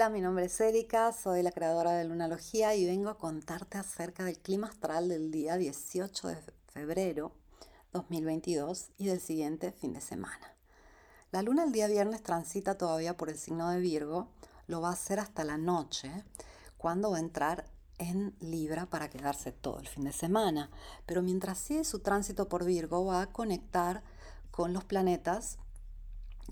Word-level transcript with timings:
Hola, 0.00 0.08
mi 0.08 0.22
nombre 0.22 0.46
es 0.46 0.58
Erika, 0.58 1.12
soy 1.12 1.42
la 1.42 1.52
creadora 1.52 1.92
de 1.92 2.06
Lunalogía 2.06 2.74
y 2.74 2.86
vengo 2.86 3.10
a 3.10 3.18
contarte 3.18 3.76
acerca 3.76 4.24
del 4.24 4.38
clima 4.38 4.68
astral 4.68 5.10
del 5.10 5.30
día 5.30 5.58
18 5.58 6.28
de 6.28 6.38
febrero 6.68 7.32
2022 7.92 8.92
y 8.96 9.08
del 9.08 9.20
siguiente 9.20 9.72
fin 9.72 9.92
de 9.92 10.00
semana. 10.00 10.54
La 11.32 11.42
luna 11.42 11.64
el 11.64 11.72
día 11.72 11.86
viernes 11.86 12.22
transita 12.22 12.78
todavía 12.78 13.18
por 13.18 13.28
el 13.28 13.36
signo 13.36 13.68
de 13.68 13.78
Virgo, 13.80 14.28
lo 14.68 14.80
va 14.80 14.88
a 14.88 14.94
hacer 14.94 15.20
hasta 15.20 15.44
la 15.44 15.58
noche, 15.58 16.10
cuando 16.78 17.10
va 17.10 17.18
a 17.18 17.20
entrar 17.20 17.66
en 17.98 18.34
Libra 18.40 18.86
para 18.86 19.10
quedarse 19.10 19.52
todo 19.52 19.80
el 19.80 19.86
fin 19.86 20.04
de 20.04 20.12
semana. 20.12 20.70
Pero 21.04 21.20
mientras 21.20 21.58
sigue 21.58 21.84
su 21.84 21.98
tránsito 21.98 22.48
por 22.48 22.64
Virgo, 22.64 23.04
va 23.04 23.20
a 23.20 23.32
conectar 23.34 24.02
con 24.50 24.72
los 24.72 24.84
planetas 24.84 25.58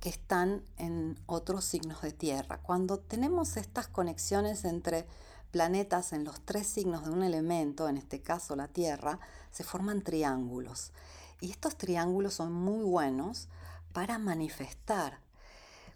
que 0.00 0.08
están 0.08 0.62
en 0.76 1.18
otros 1.26 1.64
signos 1.64 2.02
de 2.02 2.12
tierra. 2.12 2.58
Cuando 2.62 2.98
tenemos 2.98 3.56
estas 3.56 3.88
conexiones 3.88 4.64
entre 4.64 5.06
planetas 5.50 6.12
en 6.12 6.24
los 6.24 6.40
tres 6.44 6.66
signos 6.66 7.04
de 7.04 7.10
un 7.10 7.22
elemento, 7.22 7.88
en 7.88 7.96
este 7.96 8.20
caso 8.20 8.54
la 8.56 8.68
Tierra, 8.68 9.18
se 9.50 9.64
forman 9.64 10.02
triángulos. 10.02 10.92
Y 11.40 11.50
estos 11.50 11.76
triángulos 11.76 12.34
son 12.34 12.52
muy 12.52 12.84
buenos 12.84 13.48
para 13.92 14.18
manifestar. 14.18 15.20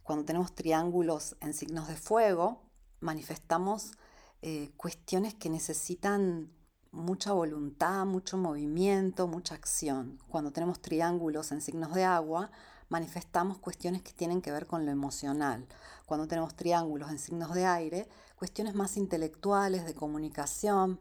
Cuando 0.02 0.24
tenemos 0.24 0.54
triángulos 0.54 1.36
en 1.40 1.54
signos 1.54 1.88
de 1.88 1.96
fuego, 1.96 2.62
manifestamos 3.00 3.92
eh, 4.40 4.72
cuestiones 4.76 5.34
que 5.34 5.50
necesitan 5.50 6.50
mucha 6.90 7.32
voluntad, 7.32 8.04
mucho 8.04 8.36
movimiento, 8.36 9.26
mucha 9.26 9.54
acción. 9.54 10.18
Cuando 10.28 10.52
tenemos 10.52 10.80
triángulos 10.80 11.52
en 11.52 11.60
signos 11.60 11.94
de 11.94 12.04
agua, 12.04 12.50
manifestamos 12.92 13.56
cuestiones 13.56 14.02
que 14.02 14.12
tienen 14.12 14.42
que 14.42 14.52
ver 14.52 14.66
con 14.66 14.84
lo 14.84 14.92
emocional. 14.92 15.66
Cuando 16.04 16.28
tenemos 16.28 16.54
triángulos 16.54 17.10
en 17.10 17.18
signos 17.18 17.54
de 17.54 17.64
aire, 17.64 18.06
cuestiones 18.36 18.74
más 18.74 18.98
intelectuales, 18.98 19.86
de 19.86 19.94
comunicación, 19.94 21.00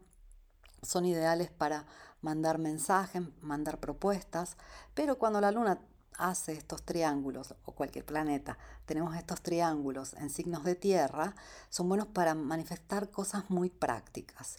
son 0.82 1.04
ideales 1.04 1.50
para 1.50 1.84
mandar 2.22 2.56
mensajes, 2.56 3.22
mandar 3.42 3.78
propuestas, 3.78 4.56
pero 4.94 5.18
cuando 5.18 5.42
la 5.42 5.52
luna 5.52 5.80
hace 6.16 6.52
estos 6.52 6.82
triángulos, 6.82 7.54
o 7.66 7.72
cualquier 7.72 8.06
planeta, 8.06 8.56
tenemos 8.86 9.14
estos 9.14 9.42
triángulos 9.42 10.14
en 10.14 10.30
signos 10.30 10.64
de 10.64 10.76
tierra, 10.76 11.36
son 11.68 11.90
buenos 11.90 12.06
para 12.06 12.34
manifestar 12.34 13.10
cosas 13.10 13.50
muy 13.50 13.68
prácticas. 13.68 14.56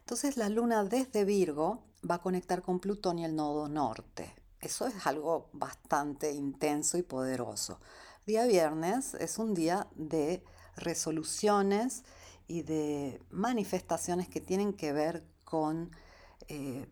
Entonces 0.00 0.36
la 0.36 0.48
luna 0.48 0.82
desde 0.82 1.24
Virgo 1.24 1.84
va 2.08 2.16
a 2.16 2.22
conectar 2.22 2.60
con 2.60 2.80
Plutón 2.80 3.20
y 3.20 3.24
el 3.24 3.36
nodo 3.36 3.68
norte. 3.68 4.41
Eso 4.62 4.86
es 4.86 5.08
algo 5.08 5.50
bastante 5.52 6.30
intenso 6.30 6.96
y 6.96 7.02
poderoso. 7.02 7.80
Día 8.26 8.46
viernes 8.46 9.14
es 9.14 9.38
un 9.38 9.54
día 9.54 9.88
de 9.96 10.44
resoluciones 10.76 12.04
y 12.46 12.62
de 12.62 13.20
manifestaciones 13.30 14.28
que 14.28 14.40
tienen 14.40 14.72
que 14.72 14.92
ver 14.92 15.26
con 15.42 15.90
eh, 16.46 16.86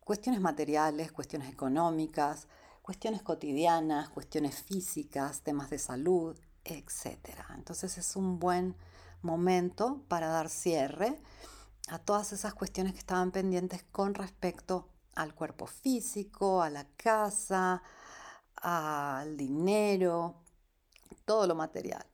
cuestiones 0.00 0.42
materiales, 0.42 1.10
cuestiones 1.10 1.50
económicas, 1.50 2.48
cuestiones 2.82 3.22
cotidianas, 3.22 4.10
cuestiones 4.10 4.62
físicas, 4.62 5.40
temas 5.40 5.70
de 5.70 5.78
salud, 5.78 6.38
etc. 6.64 7.16
Entonces 7.54 7.96
es 7.96 8.14
un 8.14 8.38
buen 8.38 8.76
momento 9.22 10.04
para 10.08 10.28
dar 10.28 10.50
cierre 10.50 11.18
a 11.88 11.98
todas 11.98 12.34
esas 12.34 12.52
cuestiones 12.52 12.92
que 12.92 12.98
estaban 12.98 13.30
pendientes 13.30 13.84
con 13.90 14.12
respecto 14.14 14.89
al 15.14 15.34
cuerpo 15.34 15.66
físico, 15.66 16.62
a 16.62 16.70
la 16.70 16.86
casa, 16.96 17.82
al 18.56 19.36
dinero, 19.36 20.36
todo 21.24 21.46
lo 21.46 21.54
material. 21.54 22.06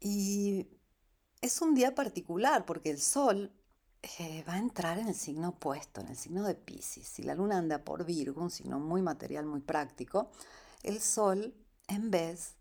Y 0.00 0.66
es 1.40 1.60
un 1.60 1.74
día 1.74 1.94
particular 1.94 2.64
porque 2.64 2.90
el 2.90 3.00
sol 3.00 3.52
eh, 4.02 4.44
va 4.48 4.54
a 4.54 4.58
entrar 4.58 4.98
en 4.98 5.08
el 5.08 5.14
signo 5.14 5.50
opuesto, 5.50 6.00
en 6.00 6.08
el 6.08 6.16
signo 6.16 6.44
de 6.44 6.54
Pisces. 6.54 7.06
Si 7.06 7.22
la 7.22 7.34
luna 7.34 7.58
anda 7.58 7.84
por 7.84 8.04
Virgo, 8.04 8.42
un 8.42 8.50
signo 8.50 8.78
muy 8.78 9.02
material, 9.02 9.46
muy 9.46 9.60
práctico, 9.60 10.30
el 10.82 11.00
sol 11.00 11.54
en 11.88 12.10
vez 12.10 12.54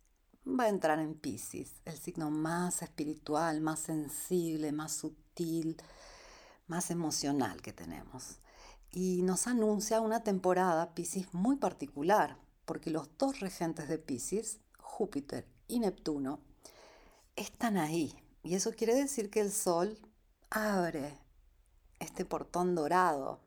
va 0.48 0.66
a 0.66 0.69
entrar 0.69 1.00
en 1.00 1.14
Pisces, 1.14 1.81
el 1.86 1.98
signo 1.98 2.31
más 2.31 2.81
espiritual, 2.81 3.62
más 3.62 3.80
sensible, 3.81 4.72
más 4.72 4.94
sutil, 4.94 5.78
más 6.68 6.90
emocional 6.90 7.62
que 7.62 7.74
tenemos 7.74 8.40
y 9.00 9.22
nos 9.22 9.46
anuncia 9.46 10.02
una 10.02 10.24
temporada 10.24 10.96
Pisces 10.96 11.31
muy 11.31 11.58
particular, 11.58 12.35
porque 12.66 12.90
los 12.90 13.16
dos 13.19 13.41
regentes 13.41 13.88
de 13.90 14.00
Pisces, 14.00 14.59
Júpiter 14.80 15.46
y 15.68 15.78
Neptuno, 15.78 16.40
están 17.36 17.78
ahí. 17.78 18.16
Y 18.41 18.56
eso 18.56 18.72
quiere 18.72 18.96
decir 18.96 19.30
que 19.30 19.40
el 19.40 19.52
Sol 19.52 20.00
abre 20.50 21.16
este 22.00 22.25
portón 22.25 22.74
dorado 22.74 23.40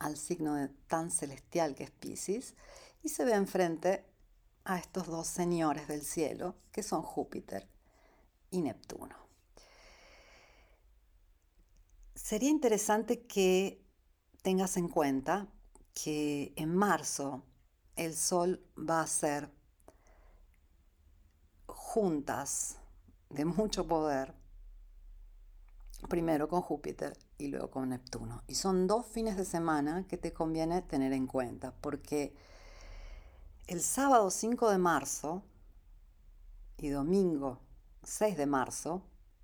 al 0.00 0.16
signo 0.16 0.68
tan 0.88 1.12
celestial 1.12 1.76
que 1.76 1.84
es 1.84 1.92
Pisces 1.92 2.56
y 3.04 3.10
se 3.10 3.24
ve 3.24 3.34
enfrente 3.34 4.04
a 4.64 4.80
estos 4.80 5.06
dos 5.06 5.28
señores 5.28 5.86
del 5.86 6.02
cielo, 6.02 6.56
que 6.72 6.82
son 6.82 7.02
Júpiter 7.02 7.68
y 8.50 8.62
Neptuno. 8.62 9.14
Sería 12.16 12.50
interesante 12.50 13.20
que 13.20 13.86
tengas 14.42 14.76
en 14.76 14.88
cuenta 14.88 15.48
que 15.94 16.52
en 16.56 16.74
marzo 16.74 17.42
el 17.96 18.14
Sol 18.14 18.64
va 18.78 19.00
a 19.00 19.06
ser 19.06 19.50
juntas 21.66 22.78
de 23.30 23.44
mucho 23.44 23.86
poder, 23.86 24.34
primero 26.08 26.48
con 26.48 26.62
Júpiter 26.62 27.18
y 27.36 27.48
luego 27.48 27.70
con 27.70 27.88
Neptuno. 27.88 28.42
Y 28.46 28.54
son 28.54 28.86
dos 28.86 29.06
fines 29.06 29.36
de 29.36 29.44
semana 29.44 30.06
que 30.06 30.16
te 30.16 30.32
conviene 30.32 30.82
tener 30.82 31.12
en 31.12 31.26
cuenta, 31.26 31.74
porque 31.80 32.34
el 33.66 33.80
sábado 33.80 34.30
5 34.30 34.70
de 34.70 34.78
marzo 34.78 35.42
y 36.76 36.88
domingo 36.88 37.60
6 38.04 38.36
de 38.36 38.46
marzo, 38.46 39.02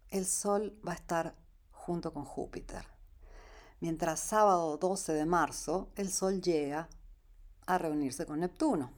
el 0.08 0.24
Sol 0.24 0.80
va 0.86 0.92
a 0.92 0.96
estar 0.96 1.34
junto 1.72 2.12
con 2.12 2.24
Júpiter 2.24 2.93
mientras 3.84 4.18
sábado 4.18 4.78
12 4.78 5.12
de 5.12 5.26
marzo 5.26 5.90
el 5.94 6.10
Sol 6.10 6.40
llega 6.40 6.88
a 7.66 7.76
reunirse 7.76 8.24
con 8.24 8.40
Neptuno. 8.40 8.90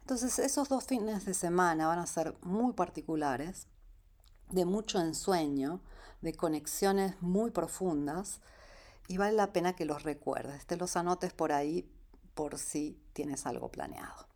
Entonces 0.00 0.38
esos 0.38 0.70
dos 0.70 0.84
fines 0.84 1.26
de 1.26 1.34
semana 1.34 1.86
van 1.86 1.98
a 1.98 2.06
ser 2.06 2.34
muy 2.40 2.72
particulares, 2.72 3.66
de 4.48 4.64
mucho 4.64 5.00
ensueño, 5.00 5.82
de 6.22 6.32
conexiones 6.32 7.20
muy 7.20 7.50
profundas 7.50 8.40
y 9.06 9.18
vale 9.18 9.36
la 9.36 9.52
pena 9.52 9.76
que 9.76 9.84
los 9.84 10.02
recuerdes, 10.02 10.64
te 10.64 10.78
los 10.78 10.96
anotes 10.96 11.34
por 11.34 11.52
ahí 11.52 11.86
por 12.32 12.58
si 12.58 12.98
tienes 13.12 13.44
algo 13.44 13.70
planeado. 13.70 14.28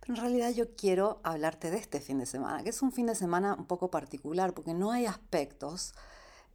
Pero 0.00 0.14
en 0.14 0.20
realidad 0.22 0.50
yo 0.52 0.74
quiero 0.76 1.20
hablarte 1.24 1.70
de 1.70 1.76
este 1.76 2.00
fin 2.00 2.20
de 2.20 2.24
semana, 2.24 2.62
que 2.62 2.70
es 2.70 2.80
un 2.80 2.90
fin 2.90 3.04
de 3.04 3.14
semana 3.14 3.52
un 3.52 3.66
poco 3.66 3.90
particular 3.90 4.54
porque 4.54 4.72
no 4.72 4.92
hay 4.92 5.04
aspectos 5.04 5.92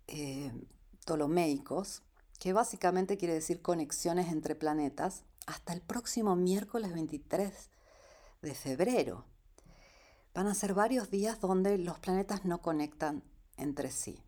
eh, 0.08 0.52
que 2.40 2.53
básicamente 2.53 3.18
quiere 3.18 3.34
decir 3.34 3.62
conexiones 3.62 4.31
entre 4.31 4.56
planetas, 4.56 5.23
hasta 5.46 5.73
el 5.73 5.81
próximo 5.81 6.35
miércoles 6.35 6.94
23 6.94 7.69
de 8.41 8.56
febrero. 8.56 9.25
Van 10.34 10.47
a 10.47 10.53
ser 10.53 10.73
varios 10.73 11.09
días 11.09 11.40
donde 11.40 11.78
los 11.78 12.00
planetas 12.00 12.46
no 12.46 12.62
conectan 12.62 13.23
entre 13.57 13.91
sí. 13.91 14.22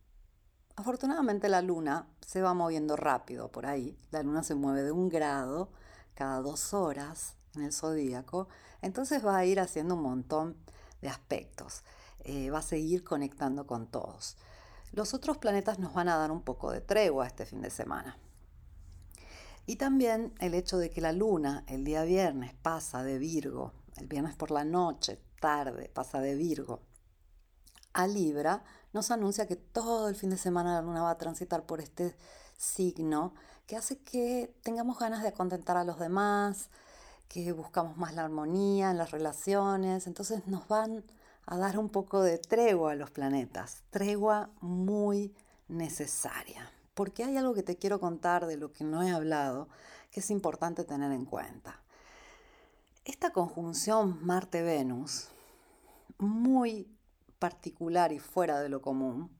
Afortunadamente 0.75 1.50
la 1.50 1.62
luna 1.62 2.07
se 2.25 2.41
va 2.41 2.53
moviendo 2.53 2.95
rápido 2.95 3.51
por 3.51 3.66
ahí. 3.66 3.97
La 4.12 4.22
luna 4.24 4.44
se 4.44 4.56
mueve 4.56 4.84
de 4.84 4.91
un 4.91 5.09
grado 5.09 5.69
cada 6.13 6.42
dos 6.42 6.74
horas 6.74 7.36
en 7.56 7.63
el 7.63 7.74
zodíaco. 7.74 8.48
Entonces 8.81 9.25
va 9.25 9.38
a 9.38 9.45
ir 9.45 9.59
haciendo 9.59 9.95
un 9.95 10.04
montón 10.04 10.56
de 11.01 11.09
aspectos. 11.09 11.83
Eh, 12.19 12.51
va 12.51 12.59
a 12.59 12.63
seguir 12.63 13.04
conectando 13.04 13.65
con 13.65 13.88
todos. 13.88 14.38
Los 14.92 15.13
otros 15.13 15.38
planetas 15.38 15.80
nos 15.80 15.94
van 15.94 16.10
a 16.10 16.18
dar 16.18 16.31
un 16.31 16.42
poco 16.42 16.72
de 16.72 16.81
tregua 16.81 17.28
este 17.28 17.45
fin 17.45 17.62
de 17.62 17.69
semana. 17.69 18.18
Y 19.66 19.75
también 19.75 20.34
el 20.39 20.54
hecho 20.54 20.78
de 20.78 20.89
que 20.89 21.01
la 21.01 21.12
luna 21.12 21.63
el 21.68 21.84
día 21.84 22.04
viernes 22.04 22.54
pasa 22.62 23.04
de 23.04 23.19
Virgo, 23.19 23.74
el 23.98 24.07
viernes 24.07 24.36
por 24.36 24.51
la 24.51 24.63
noche, 24.63 25.19
tarde, 25.42 25.89
pasa 25.94 26.22
de 26.22 26.36
Virgo 26.36 26.81
a 27.94 28.07
Libra, 28.07 28.63
nos 28.94 29.12
anuncia 29.12 29.48
que 29.48 29.56
todo 29.56 30.07
el 30.07 30.16
fin 30.16 30.30
de 30.30 30.38
semana 30.38 30.75
la 30.75 30.81
luna 30.81 31.04
va 31.04 31.12
a 31.12 31.18
transitar 31.18 31.66
por 31.66 31.81
este 31.81 32.16
signo 32.56 33.33
que 33.66 33.75
hace 33.75 33.98
que 34.00 34.56
tengamos 34.63 35.00
ganas 35.00 35.24
de 35.24 35.33
contentar 35.33 35.78
a 35.78 35.83
los 35.83 36.00
demás, 36.00 36.69
que 37.28 37.51
buscamos 37.51 37.98
más 37.98 38.13
la 38.13 38.24
armonía 38.24 38.92
en 38.92 38.98
las 38.98 39.12
relaciones, 39.12 40.07
entonces 40.07 40.48
nos 40.48 40.68
van 40.68 41.04
a 41.47 41.57
dar 41.57 41.79
un 41.79 41.89
poco 41.89 42.21
de 42.21 42.38
tregua 42.38 42.91
a 42.91 42.95
los 42.95 43.09
planetas, 43.09 43.83
tregua 43.89 44.51
muy 44.59 45.33
necesaria, 45.69 46.69
porque 46.94 47.23
hay 47.23 47.38
algo 47.38 47.53
que 47.53 47.63
te 47.63 47.77
quiero 47.77 48.01
contar 48.01 48.45
de 48.47 48.57
lo 48.57 48.73
que 48.73 48.83
no 48.83 49.01
he 49.01 49.09
hablado, 49.09 49.69
que 50.11 50.19
es 50.19 50.29
importante 50.29 50.83
tener 50.83 51.11
en 51.13 51.25
cuenta. 51.25 51.81
Esta 53.05 53.31
conjunción 53.31 54.19
Marte-Venus, 54.25 55.29
muy 56.17 56.94
particular 57.39 58.11
y 58.11 58.19
fuera 58.19 58.59
de 58.59 58.67
lo 58.67 58.81
común 58.81 59.31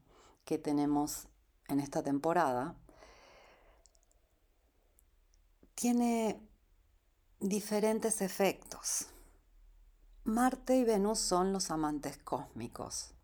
que 0.46 0.56
tenemos 0.56 1.28
en 1.68 1.78
esta 1.78 2.02
temporada, 2.02 2.74
tiene 5.74 6.40
diferentes 7.38 8.22
efectos. 8.22 9.08
Marte 10.28 10.76
y 10.76 10.84
Venus 10.84 11.20
son 11.20 11.54
los 11.54 11.70
amantes 11.70 12.18
cósmicos. 12.18 13.14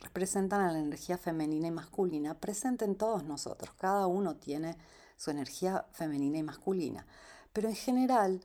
Representan 0.00 0.62
a 0.62 0.72
la 0.72 0.78
energía 0.78 1.18
femenina 1.18 1.68
y 1.68 1.70
masculina 1.70 2.32
presente 2.32 2.86
en 2.86 2.96
todos 2.96 3.24
nosotros. 3.24 3.74
Cada 3.76 4.06
uno 4.06 4.36
tiene 4.36 4.78
su 5.18 5.30
energía 5.30 5.84
femenina 5.92 6.38
y 6.38 6.42
masculina. 6.42 7.06
Pero 7.52 7.68
en 7.68 7.74
general, 7.74 8.42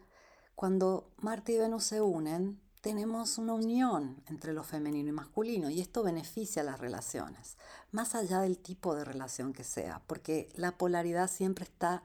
cuando 0.56 1.10
Marte 1.20 1.54
y 1.54 1.58
Venus 1.58 1.86
se 1.86 2.02
unen, 2.02 2.60
tenemos 2.82 3.38
una 3.38 3.54
unión 3.54 4.22
entre 4.26 4.52
lo 4.52 4.66
femenino 4.66 5.08
y 5.08 5.14
masculino 5.14 5.70
y 5.70 5.80
esto 5.80 6.04
beneficia 6.04 6.64
las 6.64 6.82
relaciones, 6.82 7.56
más 7.94 8.14
allá 8.14 8.42
del 8.42 8.58
tipo 8.58 8.94
de 8.94 9.06
relación 9.06 9.54
que 9.54 9.64
sea, 9.64 10.02
porque 10.06 10.50
la 10.56 10.78
polaridad 10.78 11.30
siempre 11.30 11.64
está 11.64 12.04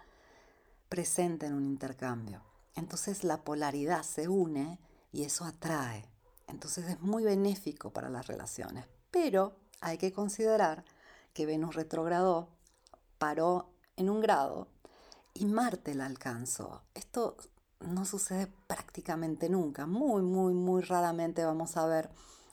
presente 0.89 1.47
en 1.47 1.55
un 1.55 1.65
intercambio. 1.65 2.43
Entonces 2.77 3.25
la 3.25 3.39
polaridad 3.39 4.05
se 4.05 4.29
une 4.29 4.79
y 5.13 5.25
eso 5.25 5.45
atrae. 5.45 6.09
Entonces 6.49 6.89
es 6.89 7.01
muy 7.01 7.23
benéfico 7.23 7.93
para 7.93 8.09
las 8.09 8.27
relaciones. 8.27 8.87
Pero 9.11 9.57
hay 9.81 9.99
que 9.99 10.13
considerar 10.13 10.85
que 11.35 11.47
Venus 11.47 11.75
retrogradó, 11.75 12.49
paró 13.19 13.71
en 13.97 14.11
un 14.11 14.21
grado 14.21 14.69
y 15.35 15.47
Marte 15.47 15.95
la 15.95 16.07
alcanzó. 16.07 16.83
Esto 16.95 17.37
no 17.81 18.05
sucede 18.05 18.49
prácticamente 18.67 19.49
nunca. 19.49 19.87
Muy, 19.87 20.23
muy, 20.23 20.55
muy 20.55 20.83
raramente 20.83 21.45
vamos 21.45 21.77
a 21.77 21.87
ver 21.87 22.11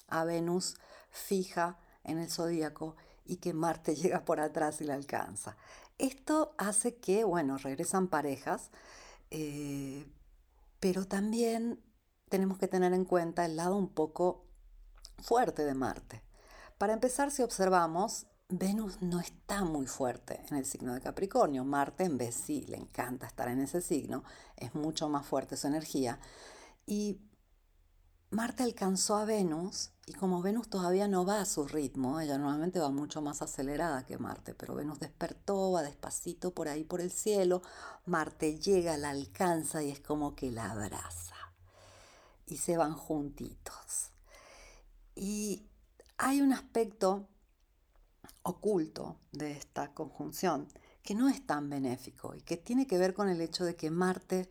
a 0.07 0.23
Venus 0.23 0.75
fija 1.11 1.77
en 2.03 2.19
el 2.19 2.29
zodíaco 2.29 2.95
y 3.25 3.37
que 3.37 3.53
Marte 3.53 3.95
llega 3.95 4.25
por 4.25 4.39
atrás 4.39 4.81
y 4.81 4.85
la 4.85 4.95
alcanza. 4.95 5.57
Esto 5.97 6.53
hace 6.57 6.95
que, 6.95 7.23
bueno, 7.25 7.57
regresan 7.57 8.07
parejas, 8.07 8.71
eh, 9.31 10.05
pero 10.79 11.05
también 11.05 11.81
tenemos 12.29 12.57
que 12.57 12.67
tener 12.67 12.93
en 12.93 13.05
cuenta 13.05 13.45
el 13.45 13.55
lado 13.55 13.75
un 13.75 13.89
poco 13.89 14.45
fuerte 15.21 15.65
de 15.65 15.73
Marte. 15.73 16.23
Para 16.77 16.93
empezar, 16.93 17.31
si 17.31 17.43
observamos, 17.43 18.27
Venus 18.47 19.01
no 19.01 19.19
está 19.19 19.63
muy 19.63 19.85
fuerte 19.85 20.41
en 20.49 20.57
el 20.57 20.65
signo 20.65 20.93
de 20.93 21.01
Capricornio. 21.01 21.65
Marte 21.65 22.05
en 22.05 22.17
vez 22.17 22.35
sí, 22.35 22.65
le 22.67 22.77
encanta 22.77 23.27
estar 23.27 23.47
en 23.49 23.59
ese 23.59 23.81
signo, 23.81 24.23
es 24.55 24.73
mucho 24.73 25.09
más 25.09 25.25
fuerte 25.25 25.57
su 25.57 25.67
energía. 25.67 26.19
Y 26.85 27.19
Marte 28.31 28.63
alcanzó 28.63 29.15
a 29.17 29.25
Venus 29.25 29.91
y 30.05 30.13
como 30.13 30.41
Venus 30.41 30.69
todavía 30.69 31.07
no 31.07 31.25
va 31.25 31.41
a 31.41 31.45
su 31.45 31.67
ritmo, 31.67 32.19
ella 32.19 32.37
normalmente 32.37 32.79
va 32.79 32.89
mucho 32.89 33.21
más 33.21 33.41
acelerada 33.41 34.05
que 34.05 34.17
Marte, 34.17 34.53
pero 34.53 34.75
Venus 34.75 34.99
despertó, 34.99 35.71
va 35.71 35.83
despacito 35.83 36.51
por 36.51 36.67
ahí 36.67 36.83
por 36.83 37.01
el 37.01 37.11
cielo, 37.11 37.61
Marte 38.05 38.59
llega, 38.59 38.97
la 38.97 39.09
alcanza 39.09 39.83
y 39.83 39.91
es 39.91 39.99
como 39.99 40.35
que 40.35 40.51
la 40.51 40.71
abraza. 40.71 41.38
Y 42.49 42.57
se 42.57 42.75
van 42.75 42.93
juntitos. 42.93 44.11
Y 45.15 45.69
hay 46.17 46.41
un 46.41 46.51
aspecto 46.51 47.29
oculto 48.43 49.17
de 49.31 49.51
esta 49.51 49.93
conjunción 49.93 50.67
que 51.03 51.15
no 51.15 51.29
es 51.29 51.45
tan 51.45 51.69
benéfico 51.69 52.35
y 52.35 52.41
que 52.41 52.57
tiene 52.57 52.87
que 52.87 52.97
ver 52.97 53.13
con 53.13 53.29
el 53.29 53.39
hecho 53.41 53.63
de 53.63 53.75
que 53.75 53.91
Marte 53.91 54.49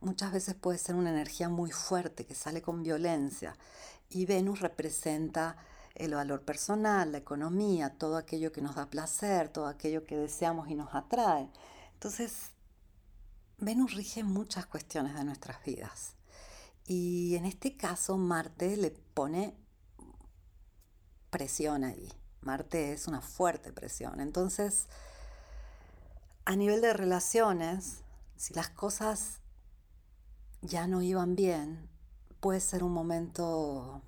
muchas 0.00 0.32
veces 0.32 0.54
puede 0.54 0.78
ser 0.78 0.94
una 0.94 1.10
energía 1.10 1.48
muy 1.48 1.70
fuerte 1.70 2.24
que 2.24 2.34
sale 2.34 2.62
con 2.62 2.82
violencia 2.82 3.56
y 4.08 4.26
Venus 4.26 4.60
representa 4.60 5.56
el 5.94 6.14
valor 6.14 6.42
personal, 6.44 7.12
la 7.12 7.18
economía, 7.18 7.98
todo 7.98 8.16
aquello 8.16 8.52
que 8.52 8.62
nos 8.62 8.76
da 8.76 8.88
placer, 8.88 9.48
todo 9.48 9.66
aquello 9.66 10.04
que 10.04 10.16
deseamos 10.16 10.68
y 10.68 10.74
nos 10.74 10.94
atrae. 10.94 11.50
Entonces, 11.94 12.50
Venus 13.58 13.94
rige 13.94 14.24
muchas 14.24 14.66
cuestiones 14.66 15.14
de 15.14 15.24
nuestras 15.24 15.62
vidas. 15.64 16.14
Y 16.92 17.36
en 17.36 17.46
este 17.46 17.76
caso, 17.76 18.18
Marte 18.18 18.76
le 18.76 18.90
pone 18.90 19.54
presión 21.30 21.84
ahí. 21.84 22.12
Marte 22.40 22.92
es 22.92 23.06
una 23.06 23.20
fuerte 23.20 23.72
presión. 23.72 24.18
Entonces, 24.18 24.88
a 26.44 26.56
nivel 26.56 26.80
de 26.80 26.92
relaciones, 26.92 28.00
si 28.34 28.54
las 28.54 28.70
cosas 28.70 29.38
ya 30.62 30.88
no 30.88 31.00
iban 31.00 31.36
bien, 31.36 31.88
puede 32.40 32.58
ser 32.58 32.82
un 32.82 32.92
momento 32.92 34.02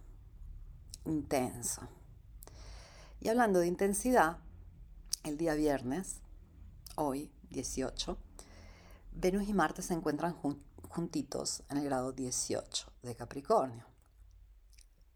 intenso. 1.05 1.83
Y 3.21 3.29
hablando 3.29 3.61
de 3.61 3.69
intensidad, 3.69 4.39
el 5.23 5.39
día 5.39 5.55
viernes, 5.55 6.17
hoy 6.97 7.31
18, 7.51 8.19
Venus 9.13 9.49
y 9.49 9.53
Marte 9.53 9.83
se 9.83 9.95
encuentran 9.95 10.33
juntitos 10.93 11.63
en 11.71 11.79
el 11.79 11.85
grado 11.85 12.13
18 12.13 12.93
de 13.03 13.15
Capricornio. 13.17 13.87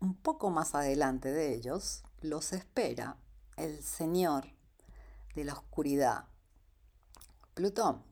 Un 0.00 0.14
poco 0.14 0.50
más 0.50 0.75
adelante 0.75 1.31
de 1.32 1.55
ellos, 1.55 2.02
los 2.23 2.52
espera 2.52 3.17
el 3.56 3.82
Señor 3.82 4.46
de 5.34 5.44
la 5.44 5.52
oscuridad, 5.52 6.25
Plutón, 7.55 8.02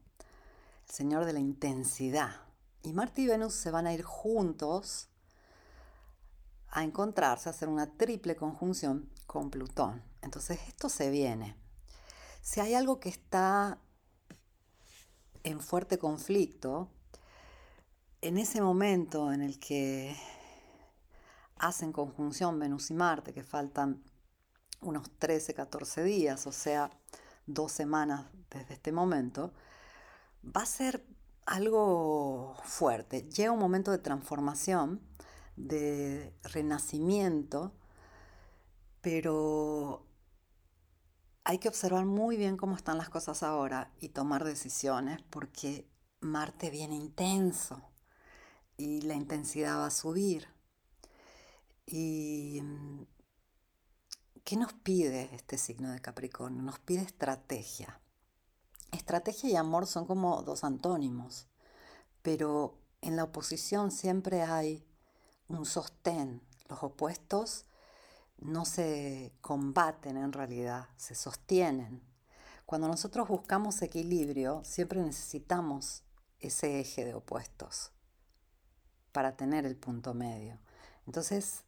el 0.89 0.95
Señor 0.95 1.25
de 1.25 1.33
la 1.33 1.41
intensidad. 1.41 2.43
Y 2.83 2.93
Marte 2.93 3.23
y 3.23 3.27
Venus 3.27 3.55
se 3.55 3.71
van 3.71 3.87
a 3.87 3.95
ir 3.95 4.03
juntos 4.03 5.09
a 6.69 6.85
encontrarse, 6.85 7.49
a 7.49 7.53
hacer 7.53 7.69
una 7.69 7.97
triple 7.97 8.37
conjunción 8.37 9.11
con 9.27 9.51
Plutón. 9.51 10.03
Entonces 10.21 10.59
esto 10.69 10.89
se 10.89 11.11
viene. 11.11 11.57
Si 12.43 12.61
hay 12.61 12.75
algo 12.75 13.01
que 13.01 13.09
está 13.09 13.79
en 15.45 15.61
fuerte 15.61 15.99
conflicto, 15.99 16.91
en 18.25 18.39
ese 18.39 18.63
momento 18.63 19.33
en 19.35 19.43
el 19.43 19.59
que 19.59 20.17
hacen 21.59 21.93
conjunción 21.93 22.59
Venus 22.59 22.91
y 22.91 22.95
Marte, 22.95 23.35
que 23.35 23.45
faltan 23.45 24.03
unos 24.81 25.11
13, 25.19 25.53
14 25.53 26.03
días, 26.05 26.47
o 26.47 26.53
sea, 26.53 26.89
dos 27.45 27.71
semanas 27.71 28.25
desde 28.49 28.75
este 28.75 28.93
momento, 28.93 29.53
va 30.43 30.63
a 30.63 30.67
ser 30.67 31.07
algo 31.45 32.57
fuerte. 32.65 33.29
Llega 33.29 33.53
un 33.53 33.59
momento 33.59 33.91
de 33.91 33.99
transformación, 33.99 35.03
de 35.57 36.35
renacimiento, 36.45 37.75
pero 39.03 40.07
hay 41.45 41.59
que 41.59 41.69
observar 41.69 42.07
muy 42.07 42.39
bien 42.39 42.57
cómo 42.57 42.75
están 42.75 42.97
las 42.97 43.11
cosas 43.11 43.43
ahora 43.43 43.93
y 44.01 44.09
tomar 44.09 44.45
decisiones 44.45 45.21
porque 45.29 45.87
Marte 46.21 46.71
viene 46.71 46.95
intenso 46.95 47.94
y 48.77 49.03
la 49.03 49.15
intensidad 49.15 49.79
va 49.79 49.87
a 49.87 49.91
subir. 49.91 50.49
¿Y 51.87 52.61
mm, 52.63 53.07
qué 54.45 54.57
nos 54.57 54.73
pide 54.73 55.35
este 55.35 55.59
signo 55.59 55.93
de 55.93 56.01
Capricornio? 56.01 56.63
Nos 56.63 56.79
pide 56.79 57.03
estrategia. 57.03 58.01
Estrategia 58.93 59.51
y 59.51 59.57
amor 59.57 59.87
son 59.87 60.07
como 60.07 60.43
dos 60.43 60.65
antónimos, 60.65 61.49
pero 62.23 62.79
en 63.01 63.17
la 63.17 63.25
oposición 63.25 63.91
siempre 63.91 64.43
hay 64.43 64.87
un 65.49 65.67
sostén. 65.67 66.43
Los 66.69 66.83
opuestos 66.83 67.67
no 68.39 68.65
se 68.65 69.33
combaten 69.41 70.17
en 70.17 70.33
realidad, 70.33 70.89
se 70.97 71.15
sostienen. 71.15 72.03
Cuando 72.67 72.89
nosotros 72.89 73.29
buscamos 73.29 73.83
equilibrio, 73.83 74.63
siempre 74.65 75.03
necesitamos 75.03 76.03
ese 76.41 76.81
eje 76.81 77.05
de 77.05 77.15
opuestos 77.15 77.94
para 79.15 79.37
tener 79.37 79.65
el 79.65 79.77
punto 79.77 80.13
medio. 80.13 80.59
Entonces, 81.07 81.63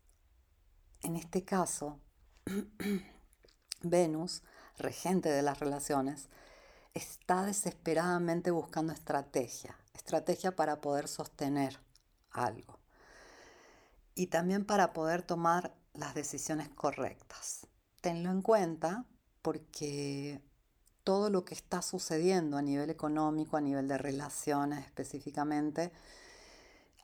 en 1.02 1.14
este 1.14 1.44
caso, 1.44 2.00
Venus, 3.82 4.42
regente 4.78 5.28
de 5.28 5.42
las 5.42 5.60
relaciones, 5.60 6.28
está 6.92 7.44
desesperadamente 7.44 8.50
buscando 8.50 8.92
estrategia, 8.92 9.76
estrategia 9.94 10.56
para 10.56 10.80
poder 10.80 11.06
sostener 11.06 11.78
algo 12.32 12.80
y 14.16 14.26
también 14.26 14.64
para 14.64 14.92
poder 14.92 15.22
tomar 15.22 15.72
las 15.94 16.16
decisiones 16.16 16.68
correctas. 16.70 17.68
Tenlo 18.00 18.32
en 18.32 18.42
cuenta 18.42 19.04
porque 19.42 20.42
todo 21.04 21.30
lo 21.30 21.44
que 21.44 21.54
está 21.54 21.80
sucediendo 21.80 22.56
a 22.56 22.62
nivel 22.62 22.90
económico, 22.90 23.56
a 23.56 23.60
nivel 23.60 23.86
de 23.86 23.98
relaciones 23.98 24.84
específicamente, 24.84 25.92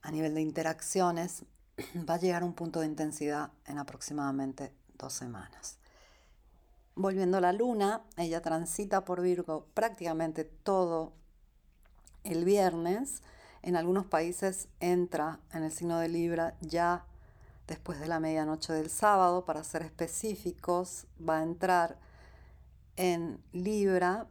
a 0.02 0.10
nivel 0.10 0.34
de 0.34 0.42
interacciones, 0.42 1.44
va 2.08 2.14
a 2.14 2.18
llegar 2.18 2.42
a 2.42 2.46
un 2.46 2.54
punto 2.54 2.80
de 2.80 2.86
intensidad 2.86 3.50
en 3.66 3.78
aproximadamente 3.78 4.72
dos 4.98 5.12
semanas. 5.12 5.78
Volviendo 6.94 7.38
a 7.38 7.40
la 7.40 7.52
luna, 7.52 8.02
ella 8.16 8.42
transita 8.42 9.04
por 9.04 9.22
Virgo 9.22 9.66
prácticamente 9.72 10.44
todo 10.44 11.14
el 12.24 12.44
viernes. 12.44 13.22
En 13.62 13.76
algunos 13.76 14.06
países 14.06 14.68
entra 14.80 15.40
en 15.52 15.62
el 15.62 15.72
signo 15.72 15.98
de 15.98 16.08
Libra 16.08 16.56
ya 16.60 17.06
después 17.66 17.98
de 18.00 18.08
la 18.08 18.20
medianoche 18.20 18.72
del 18.72 18.90
sábado, 18.90 19.44
para 19.44 19.64
ser 19.64 19.82
específicos, 19.82 21.06
va 21.26 21.38
a 21.38 21.42
entrar 21.42 21.98
en 22.96 23.42
Libra 23.52 24.26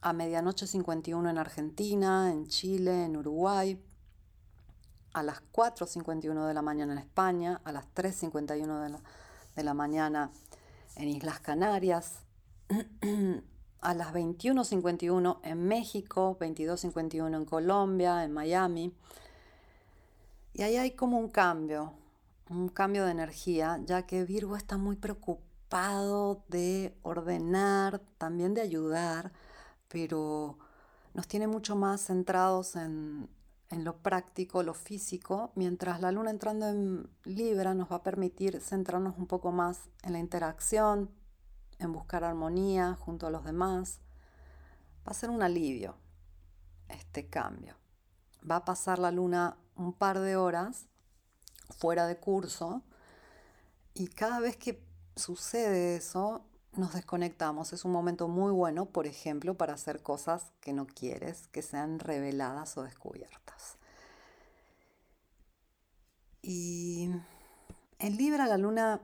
a 0.00 0.12
medianoche 0.12 0.66
51 0.66 1.28
en 1.28 1.38
Argentina, 1.38 2.30
en 2.30 2.46
Chile, 2.46 3.04
en 3.04 3.16
Uruguay, 3.16 3.82
a 5.14 5.22
las 5.22 5.40
4.51 5.52 6.46
de 6.46 6.54
la 6.54 6.60
mañana 6.60 6.92
en 6.92 6.98
España, 6.98 7.60
a 7.64 7.72
las 7.72 7.86
3.51 7.94 8.82
de 8.82 8.88
la, 8.90 9.00
de 9.56 9.64
la 9.64 9.72
mañana 9.72 10.30
en 10.96 11.08
Islas 11.08 11.40
Canarias, 11.40 12.18
a 13.80 13.94
las 13.94 14.12
21.51 14.12 15.38
en 15.44 15.66
México, 15.66 16.36
22.51 16.40 17.36
en 17.36 17.44
Colombia, 17.44 18.24
en 18.24 18.32
Miami. 18.32 18.92
Y 20.52 20.62
ahí 20.62 20.76
hay 20.76 20.90
como 20.92 21.18
un 21.18 21.28
cambio, 21.28 21.92
un 22.50 22.68
cambio 22.68 23.04
de 23.04 23.12
energía, 23.12 23.80
ya 23.84 24.06
que 24.06 24.24
Virgo 24.24 24.56
está 24.56 24.78
muy 24.78 24.96
preocupado 24.96 26.42
de 26.48 26.96
ordenar, 27.02 28.00
también 28.18 28.52
de 28.54 28.62
ayudar, 28.62 29.32
pero 29.88 30.58
nos 31.12 31.28
tiene 31.28 31.46
mucho 31.46 31.76
más 31.76 32.06
centrados 32.06 32.74
en, 32.74 33.28
en 33.70 33.84
lo 33.84 33.98
práctico, 33.98 34.62
lo 34.62 34.74
físico, 34.74 35.52
mientras 35.54 36.00
la 36.00 36.12
luna 36.12 36.30
entrando 36.30 36.68
en 36.68 37.08
Libra 37.24 37.74
nos 37.74 37.90
va 37.90 37.96
a 37.96 38.02
permitir 38.02 38.60
centrarnos 38.60 39.16
un 39.18 39.26
poco 39.26 39.52
más 39.52 39.88
en 40.02 40.12
la 40.12 40.18
interacción, 40.18 41.10
en 41.78 41.92
buscar 41.92 42.24
armonía 42.24 42.94
junto 42.94 43.26
a 43.26 43.30
los 43.30 43.44
demás. 43.44 44.00
Va 45.06 45.10
a 45.10 45.14
ser 45.14 45.30
un 45.30 45.42
alivio 45.42 45.96
este 46.88 47.28
cambio. 47.28 47.76
Va 48.48 48.56
a 48.56 48.64
pasar 48.64 48.98
la 48.98 49.10
luna 49.10 49.56
un 49.76 49.92
par 49.92 50.20
de 50.20 50.36
horas 50.36 50.86
fuera 51.76 52.06
de 52.06 52.18
curso 52.18 52.82
y 53.94 54.08
cada 54.08 54.40
vez 54.40 54.56
que 54.56 54.84
sucede 55.16 55.96
eso, 55.96 56.44
nos 56.76 56.94
desconectamos. 56.94 57.72
Es 57.72 57.84
un 57.84 57.92
momento 57.92 58.28
muy 58.28 58.52
bueno, 58.52 58.86
por 58.86 59.06
ejemplo, 59.06 59.54
para 59.54 59.74
hacer 59.74 60.02
cosas 60.02 60.52
que 60.60 60.72
no 60.72 60.86
quieres, 60.86 61.46
que 61.48 61.62
sean 61.62 61.98
reveladas 61.98 62.76
o 62.76 62.82
descubiertas. 62.82 63.78
Y 66.42 67.10
en 67.98 68.16
Libra 68.16 68.46
la 68.46 68.58
luna 68.58 69.00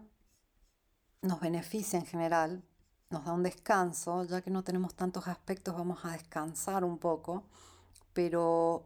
nos 1.22 1.40
beneficia 1.40 1.98
en 1.98 2.06
general, 2.06 2.62
nos 3.10 3.24
da 3.24 3.32
un 3.32 3.42
descanso, 3.42 4.24
ya 4.24 4.42
que 4.42 4.50
no 4.50 4.62
tenemos 4.62 4.94
tantos 4.94 5.26
aspectos, 5.26 5.74
vamos 5.74 6.04
a 6.04 6.12
descansar 6.12 6.84
un 6.84 6.98
poco, 6.98 7.44
pero 8.12 8.84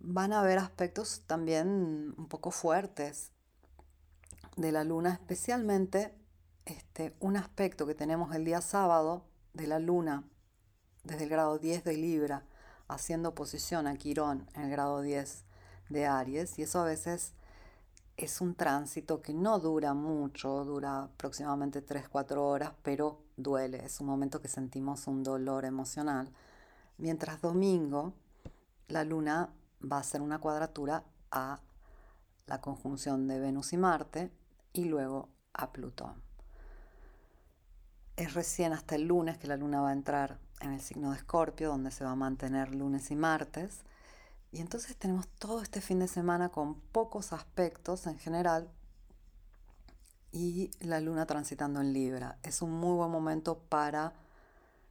van 0.00 0.32
a 0.32 0.40
haber 0.40 0.58
aspectos 0.58 1.22
también 1.26 2.14
un 2.16 2.26
poco 2.28 2.50
fuertes 2.50 3.32
de 4.56 4.72
la 4.72 4.84
luna, 4.84 5.12
especialmente 5.12 6.14
este, 6.66 7.14
un 7.20 7.36
aspecto 7.36 7.86
que 7.86 7.94
tenemos 7.94 8.34
el 8.34 8.44
día 8.44 8.60
sábado 8.60 9.24
de 9.54 9.66
la 9.66 9.78
luna 9.78 10.24
desde 11.04 11.24
el 11.24 11.30
grado 11.30 11.58
10 11.58 11.84
de 11.84 11.96
Libra, 11.96 12.42
haciendo 12.88 13.30
oposición 13.30 13.86
a 13.86 13.96
Quirón 13.96 14.48
en 14.54 14.62
el 14.62 14.70
grado 14.70 15.00
10 15.00 15.44
de 15.88 16.06
Aries, 16.06 16.58
y 16.58 16.62
eso 16.62 16.80
a 16.80 16.84
veces 16.84 17.32
es 18.16 18.40
un 18.40 18.54
tránsito 18.54 19.22
que 19.22 19.32
no 19.32 19.58
dura 19.60 19.94
mucho, 19.94 20.64
dura 20.64 21.04
aproximadamente 21.04 21.84
3-4 21.84 22.36
horas, 22.38 22.72
pero 22.82 23.22
duele, 23.36 23.84
es 23.84 24.00
un 24.00 24.06
momento 24.06 24.40
que 24.40 24.48
sentimos 24.48 25.06
un 25.06 25.22
dolor 25.22 25.64
emocional. 25.64 26.32
Mientras 26.98 27.40
domingo, 27.40 28.14
la 28.88 29.04
luna 29.04 29.50
va 29.80 29.98
a 29.98 30.00
hacer 30.00 30.22
una 30.22 30.40
cuadratura 30.40 31.04
a 31.30 31.60
la 32.46 32.60
conjunción 32.60 33.28
de 33.28 33.38
Venus 33.38 33.72
y 33.72 33.76
Marte 33.76 34.30
y 34.72 34.86
luego 34.86 35.28
a 35.52 35.72
Plutón. 35.72 36.25
Es 38.16 38.32
recién 38.32 38.72
hasta 38.72 38.94
el 38.94 39.06
lunes 39.06 39.36
que 39.36 39.46
la 39.46 39.58
luna 39.58 39.82
va 39.82 39.90
a 39.90 39.92
entrar 39.92 40.38
en 40.60 40.72
el 40.72 40.80
signo 40.80 41.10
de 41.10 41.18
Escorpio, 41.18 41.68
donde 41.68 41.90
se 41.90 42.04
va 42.04 42.12
a 42.12 42.16
mantener 42.16 42.74
lunes 42.74 43.10
y 43.10 43.14
martes. 43.14 43.80
Y 44.52 44.60
entonces 44.60 44.96
tenemos 44.96 45.28
todo 45.28 45.60
este 45.60 45.82
fin 45.82 45.98
de 45.98 46.08
semana 46.08 46.48
con 46.48 46.80
pocos 46.80 47.34
aspectos 47.34 48.06
en 48.06 48.18
general 48.18 48.70
y 50.32 50.70
la 50.80 51.00
luna 51.00 51.26
transitando 51.26 51.82
en 51.82 51.92
Libra. 51.92 52.38
Es 52.42 52.62
un 52.62 52.70
muy 52.72 52.94
buen 52.94 53.10
momento 53.10 53.58
para 53.58 54.14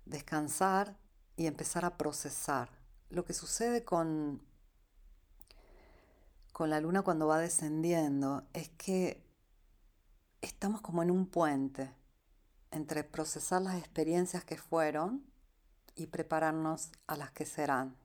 descansar 0.06 0.96
y 1.36 1.48
empezar 1.48 1.84
a 1.84 1.98
procesar. 1.98 2.70
Lo 3.10 3.26
que 3.26 3.34
sucede 3.34 3.84
con, 3.84 4.42
con 6.54 6.70
la 6.70 6.80
luna 6.80 7.02
cuando 7.02 7.26
va 7.26 7.40
descendiendo 7.40 8.44
es 8.54 8.70
que 8.70 9.24
estamos 10.42 10.82
como 10.82 11.02
en 11.02 11.10
un 11.10 11.26
puente 11.26 11.92
entre 12.76 13.06
procesar 13.06 13.62
las 13.62 13.78
experiencias 13.78 14.44
que 14.44 14.58
fueron 14.58 15.24
y 15.96 16.08
prepararnos 16.08 16.92
a 17.08 17.16
las 17.16 17.32
que 17.32 17.46
serán. 17.46 17.96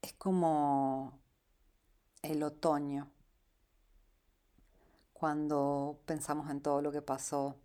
Es 0.00 0.12
como 0.12 1.18
el 2.22 2.44
otoño, 2.44 3.10
cuando 5.12 5.98
pensamos 6.06 6.48
en 6.50 6.60
todo 6.60 6.80
lo 6.82 6.92
que 6.92 7.02
pasó 7.02 7.56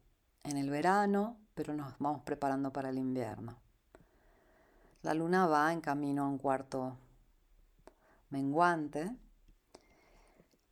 en 0.44 0.58
el 0.58 0.72
verano, 0.72 1.38
pero 1.54 1.76
nos 1.76 1.94
vamos 2.00 2.24
preparando 2.24 2.74
para 2.74 2.90
el 2.90 2.98
invierno. 2.98 3.56
La 5.04 5.14
luna 5.14 5.46
va 5.46 5.72
en 5.72 5.80
camino 5.80 6.24
a 6.24 6.28
un 6.28 6.40
cuarto 6.40 6.98
menguante, 8.32 9.16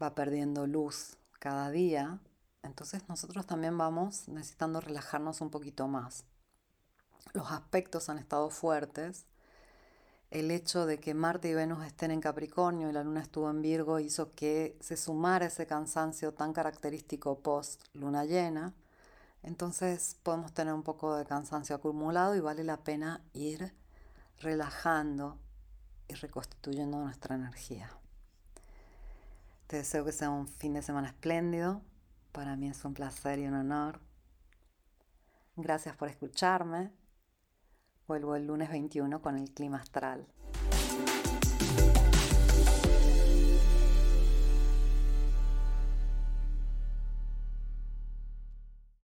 va 0.01 0.15
perdiendo 0.15 0.65
luz 0.65 1.15
cada 1.37 1.69
día 1.69 2.19
entonces 2.63 3.07
nosotros 3.09 3.45
también 3.45 3.77
vamos 3.77 4.27
necesitando 4.27 4.81
relajarnos 4.81 5.41
un 5.41 5.49
poquito 5.49 5.87
más. 5.87 6.25
Los 7.33 7.51
aspectos 7.51 8.09
han 8.09 8.19
estado 8.19 8.49
fuertes. 8.49 9.25
El 10.29 10.49
hecho 10.51 10.85
de 10.85 10.99
que 10.99 11.13
Marte 11.13 11.49
y 11.49 11.53
Venus 11.53 11.85
estén 11.85 12.11
en 12.11 12.21
Capricornio 12.21 12.89
y 12.89 12.93
la 12.93 13.03
Luna 13.03 13.21
estuvo 13.21 13.49
en 13.49 13.61
Virgo 13.61 13.99
hizo 13.99 14.33
que 14.33 14.77
se 14.79 14.95
sumara 14.95 15.47
ese 15.47 15.67
cansancio 15.67 16.33
tan 16.33 16.53
característico 16.53 17.39
post 17.39 17.83
luna 17.93 18.23
llena. 18.25 18.73
Entonces 19.43 20.15
podemos 20.23 20.53
tener 20.53 20.73
un 20.73 20.83
poco 20.83 21.15
de 21.15 21.25
cansancio 21.25 21.75
acumulado 21.75 22.35
y 22.35 22.39
vale 22.39 22.63
la 22.63 22.77
pena 22.77 23.21
ir 23.33 23.73
relajando 24.39 25.37
y 26.07 26.13
reconstituyendo 26.13 26.97
nuestra 26.97 27.35
energía. 27.35 27.89
Te 29.67 29.77
deseo 29.77 30.05
que 30.05 30.11
sea 30.11 30.29
un 30.29 30.47
fin 30.47 30.73
de 30.73 30.81
semana 30.81 31.09
espléndido 31.09 31.81
para 32.31 32.55
mí 32.55 32.69
es 32.69 32.83
un 32.85 32.93
placer 32.93 33.39
y 33.39 33.47
un 33.47 33.53
honor. 33.53 33.99
Gracias 35.55 35.95
por 35.95 36.09
escucharme. 36.09 36.91
Vuelvo 38.07 38.35
el 38.35 38.47
lunes 38.47 38.69
21 38.69 39.21
con 39.21 39.37
el 39.37 39.51
clima 39.51 39.77
astral. 39.77 40.27